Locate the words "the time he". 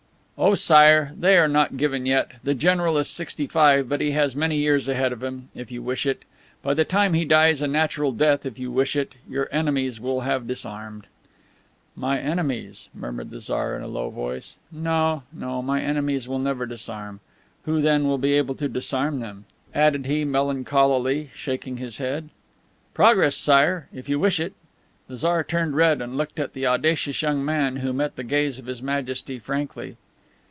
6.73-7.25